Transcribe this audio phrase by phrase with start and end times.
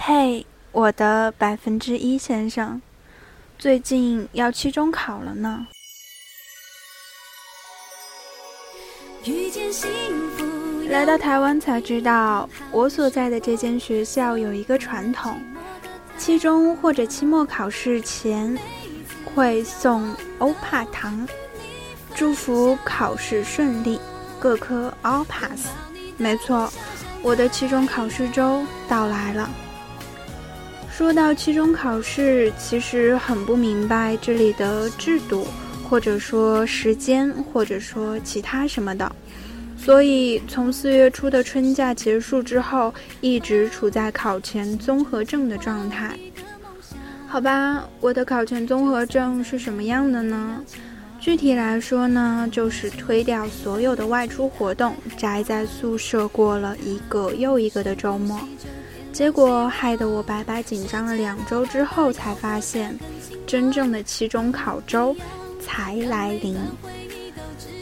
[0.00, 2.80] 嘿，我的百分之一先生，
[3.58, 5.66] 最近要期中考了呢。
[10.88, 15.38] 来到台湾才知道，我所在的这间学校有一个传统，
[16.16, 18.56] 期中或者期末考试前
[19.34, 21.28] 会送欧帕糖，
[22.14, 24.00] 祝福考试顺利，
[24.38, 25.66] 各科 all pass。
[26.16, 26.72] 没错，
[27.20, 29.50] 我的期中考试周到来了。
[30.98, 35.46] 说到期中考试，其实很不明白这里的制度，
[35.88, 39.08] 或者说时间，或者说其他什么的。
[39.76, 46.18] 所以从四月初的春假结束之后，一直处在考前综合症的状态。
[47.28, 50.60] 好吧，我的考前综合症是什么样的呢？
[51.20, 58.40] 具体来说呢，就是推掉所有的外出活动，宅在宿舍过了一个又一个的周末。
[59.12, 62.96] 结果害得我白白紧张了两周之后，才发现，
[63.46, 65.14] 真正的期中考周
[65.60, 66.56] 才来临。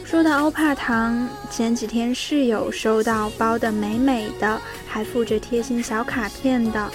[0.03, 6.89] 说到欧帕糖，前几天室友收到包的美美的，还附着贴心小卡片的，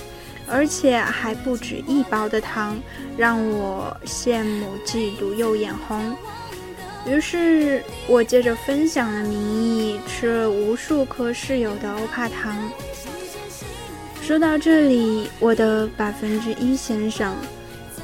[0.48, 2.76] 而且还不止一包的糖，
[3.16, 6.16] 让我羡慕嫉妒又眼红。
[7.06, 12.56] 于是我借着分享的名义，吃了无数颗室友的欧帕糖。
[14.22, 17.34] 说到这里，我的百分之一先生，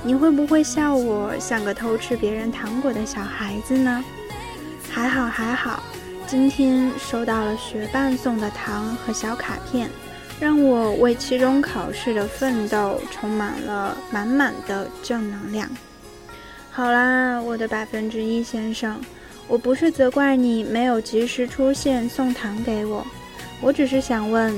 [0.03, 4.05] 你会不会笑我像个偷吃别人糖果的小孩子呢？
[4.91, 5.81] 还好还好，
[6.27, 9.89] 今天收到了学伴送的糖和小卡片，
[10.41, 15.71] 让我为期中考试的奋斗充满了满满的正能量。
[16.73, 19.01] 好啦，我的百分之一先生，
[19.47, 23.07] 我不是责怪你没有及时出现送糖给我，
[23.61, 24.53] 我只是想问。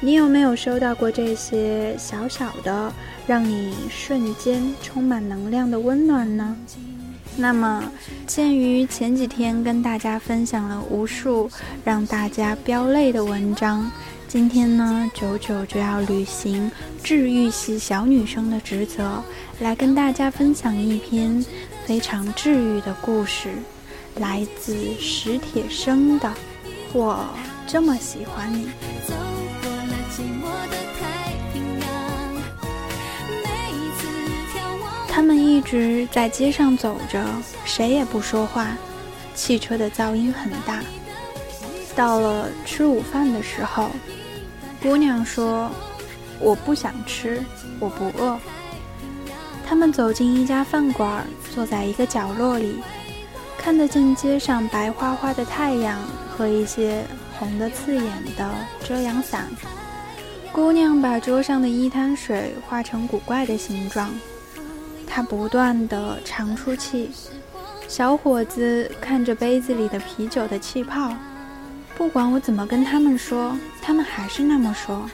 [0.00, 2.92] 你有没有收到过这些小小的，
[3.26, 6.56] 让你瞬间充满能量的温暖呢？
[7.36, 7.82] 那么，
[8.26, 11.50] 鉴于前几天跟大家分享了无数
[11.84, 13.90] 让大家飙泪的文章，
[14.28, 16.70] 今天呢，九九就要履行
[17.02, 19.22] 治愈系小女生的职责，
[19.60, 21.44] 来跟大家分享一篇
[21.84, 23.50] 非常治愈的故事，
[24.16, 26.28] 来自史铁生的
[26.92, 27.24] 《我
[27.66, 28.66] 这么喜欢你》。
[35.08, 37.24] 他们一直在街上走着，
[37.64, 38.68] 谁也不说话。
[39.34, 40.80] 汽车的噪音很大。
[41.96, 43.90] 到了吃午饭的时候，
[44.80, 45.70] 姑娘说
[46.38, 47.42] ：“我不想吃，
[47.80, 48.38] 我不饿。”
[49.66, 52.80] 他们走进一家饭馆，坐在一个角落里，
[53.58, 55.98] 看得见街上白花花的太阳
[56.30, 57.04] 和一些
[57.38, 58.04] 红的刺眼
[58.36, 58.54] 的
[58.84, 59.48] 遮阳伞。
[60.58, 64.10] 姑娘把桌上的一滩水画成古怪的形状，
[65.06, 67.12] 她不断的长出气。
[67.86, 71.14] 小伙子看着杯子里的啤酒的气泡，
[71.96, 75.08] 不管我怎么跟他们说，他们还是那么说。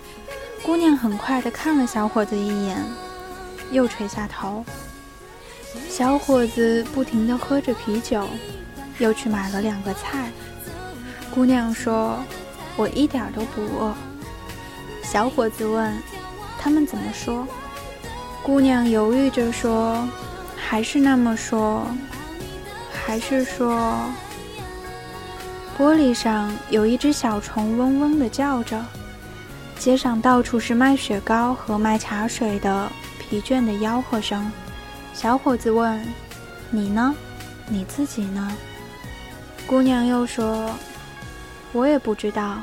[0.62, 2.82] 姑娘很快的看了小伙子一眼，
[3.70, 4.64] 又垂下头。
[5.90, 8.26] 小伙子不停的喝着啤酒，
[8.96, 10.30] 又去买了两个菜。
[11.34, 12.18] 姑娘说
[12.78, 13.94] ：“我一点都不饿。”
[15.04, 15.94] 小伙子问
[16.58, 17.46] ：“他们怎么说？”
[18.42, 20.08] 姑娘犹豫着说
[20.56, 21.86] ：“还是那么说，
[22.90, 23.96] 还是说。”
[25.78, 28.84] 玻璃上有一只小虫嗡嗡地叫着。
[29.78, 34.50] 街上到处是卖雪糕和卖茶水的疲倦的吆喝声。
[35.12, 36.04] 小伙子问
[36.70, 37.14] ：“你呢？
[37.68, 38.52] 你自己呢？”
[39.66, 40.70] 姑娘又说
[41.72, 42.62] ：“我也不知道，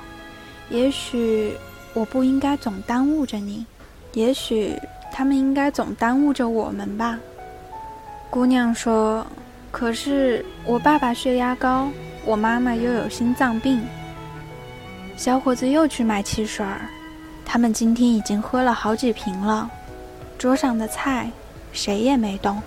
[0.69, 1.56] 也许……”
[1.94, 3.66] 我不应该总耽误着你，
[4.13, 4.79] 也许
[5.12, 7.19] 他们应该总耽误着我们吧。
[8.29, 9.28] 姑娘说
[9.72, 11.90] ：“可是我爸爸血压高，
[12.24, 13.81] 我妈妈又有心脏病。”
[15.18, 16.81] 小伙子又去买汽水儿，
[17.46, 19.70] 他们今天已经喝了好几瓶了。
[20.37, 21.29] 桌上的菜，
[21.73, 22.61] 谁也没动。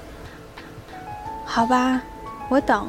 [1.47, 2.03] 好吧，
[2.51, 2.89] 我等。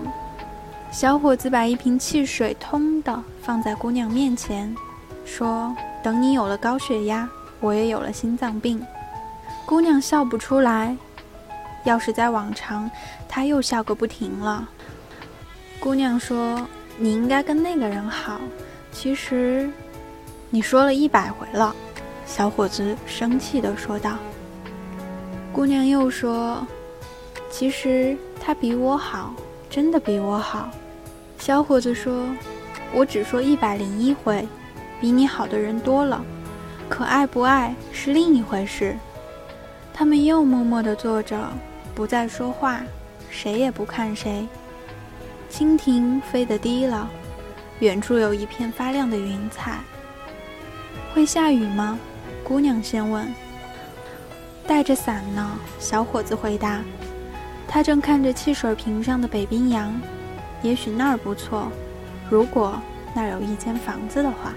[0.92, 4.76] 小伙子把一瓶汽水通的放在姑娘面前，
[5.24, 5.74] 说。
[6.06, 7.28] 等你有了高血压，
[7.60, 8.80] 我也有了心脏病。
[9.66, 10.96] 姑娘笑不出来。
[11.84, 12.88] 要是在往常，
[13.28, 14.70] 她又笑个不停了。
[15.80, 16.64] 姑娘说
[17.00, 18.40] ：“你应该跟那个人好。”
[18.94, 19.68] 其实，
[20.52, 21.76] 你说了一百回了。
[22.28, 24.18] 小伙子生气地说道。
[25.52, 26.68] 姑娘又说
[27.50, 29.34] ：“其实他比我好，
[29.72, 30.70] 真的比我好。”
[31.40, 32.28] 小伙子说
[32.94, 34.48] ：“我只说一百零一回。”
[35.00, 36.24] 比你好的人多了，
[36.90, 38.96] 可爱不爱是另一回事。
[39.94, 41.38] 他们又默默地坐着，
[41.94, 42.82] 不再说话，
[43.30, 44.48] 谁也不看谁。
[45.52, 47.10] 蜻蜓飞得低了，
[47.80, 49.80] 远处有一片发亮的云彩。
[51.14, 51.98] 会下雨吗？
[52.44, 53.26] 姑娘先问。
[54.68, 56.82] 带着伞呢，小伙子回答。
[57.68, 59.94] 他正看着汽水瓶上的北冰洋，
[60.62, 61.72] 也许那儿不错。
[62.30, 62.82] 如果
[63.14, 64.54] 那儿有一间房子的话。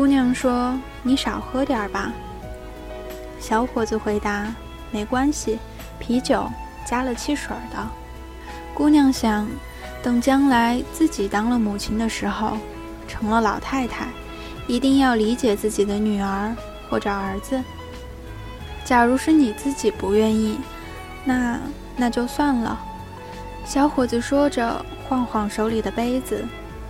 [0.00, 0.74] 姑娘说
[1.04, 2.10] ：“你少喝点儿吧。”
[3.38, 4.46] 小伙子回答
[4.90, 5.58] ：“没关系，
[5.98, 6.50] 啤酒
[6.86, 7.86] 加了汽水的。”
[8.72, 9.46] 姑娘想，
[10.02, 12.56] 等将来自己当了母亲的时候，
[13.06, 14.06] 成了老太太。
[14.66, 16.56] 一定要理解自己的女儿
[16.88, 17.62] 或者儿子。
[18.86, 20.58] 假如是你自己不愿意，
[21.26, 21.60] 那
[21.94, 22.80] 那就算了。
[23.66, 26.42] 小伙子说着，晃晃手里的杯子，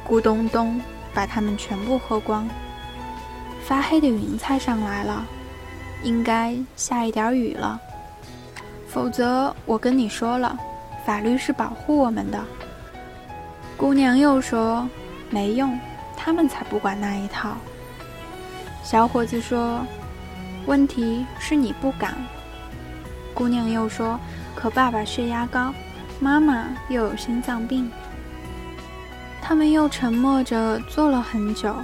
[0.09, 0.81] 咕咚咚
[1.13, 2.49] 把它们全部喝光。
[3.67, 5.25] 发黑的云彩上来了，
[6.03, 7.81] 应该下一点雨了。
[8.89, 10.59] 否则，我跟你说了，
[11.07, 12.43] 法律是保护我们的。
[13.77, 14.89] 姑娘又说
[15.31, 15.79] ：“没用，
[16.17, 17.57] 他们才不管那一套。”
[18.83, 19.81] 小伙子说
[20.67, 22.15] ：“问题是你不敢。”
[23.33, 24.19] 姑娘又说
[24.57, 25.73] ：“可爸爸血压高，
[26.19, 27.91] 妈妈又有心脏病。”
[29.41, 31.75] 他们又沉默着坐了很久，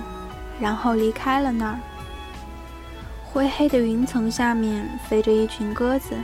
[0.61, 1.79] 然后离开了那儿。
[3.25, 6.15] 灰黑的云层下面飞着一群鸽子，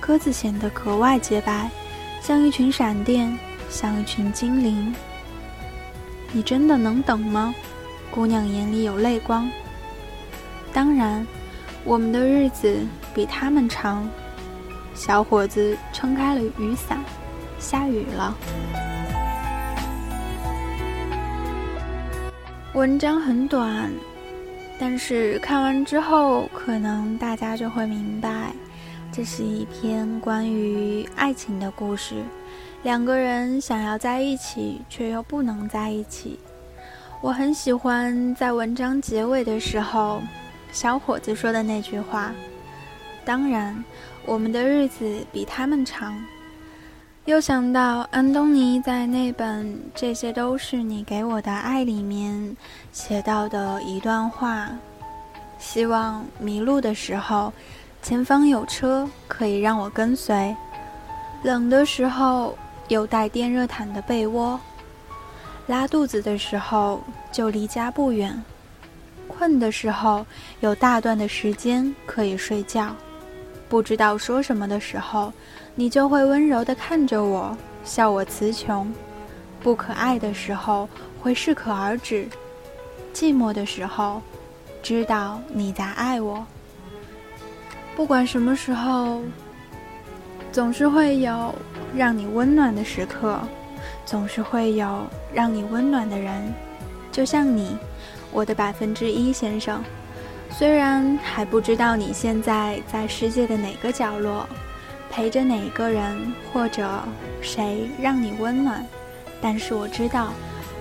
[0.00, 1.70] 鸽子显得格外洁白，
[2.20, 3.38] 像一群闪电，
[3.70, 4.94] 像一群精灵。
[6.32, 7.54] 你真的能等吗？
[8.10, 9.50] 姑娘眼里有泪光。
[10.72, 11.26] 当然，
[11.84, 12.78] 我们的日子
[13.14, 14.06] 比他们长。
[14.94, 17.02] 小伙子撑开了雨伞，
[17.58, 18.36] 下雨了。
[22.74, 23.92] 文章很短，
[24.78, 28.50] 但是看完之后，可能大家就会明白，
[29.12, 32.14] 这是一篇关于爱情的故事。
[32.82, 36.40] 两个人想要在一起，却又不能在一起。
[37.20, 40.22] 我很喜欢在文章结尾的时候。
[40.72, 42.32] 小伙子说的那句话，
[43.26, 43.84] 当然，
[44.24, 46.18] 我们的日子比他们长。
[47.26, 49.64] 又想到安东尼在那本
[49.94, 52.56] 《这些都是你给我的爱》里面
[52.90, 54.68] 写到的一段话：
[55.56, 57.52] 希望迷路的时候，
[58.02, 60.52] 前方有车可以让我跟随；
[61.44, 62.58] 冷的时候，
[62.88, 64.58] 有带电热毯的被窝；
[65.68, 68.36] 拉肚子的时候，就离家不远。
[69.28, 70.26] 困的时候，
[70.58, 72.88] 有大段的时间可以睡觉；
[73.68, 75.32] 不知道说什么的时候，
[75.74, 78.86] 你就会温柔地看着我，笑我词穷；
[79.62, 80.88] 不可爱的时候，
[81.20, 82.26] 会适可而止；
[83.14, 84.20] 寂寞的时候，
[84.82, 86.44] 知道你在爱我。
[87.96, 89.22] 不管什么时候，
[90.50, 91.54] 总是会有
[91.94, 93.40] 让你温暖的时刻，
[94.04, 96.52] 总是会有让你温暖的人，
[97.10, 97.76] 就像你。
[98.34, 99.84] 我的百分之一先生，
[100.48, 104.48] 虽然还不知道你现在在世界的哪个角落，
[105.12, 106.88] 陪着哪个人或者
[107.42, 108.82] 谁让你温暖，
[109.42, 110.32] 但是我知道，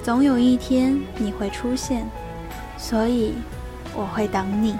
[0.02, 2.08] 总有一天你会出现，
[2.78, 3.34] 所以
[3.94, 4.78] 我会等你。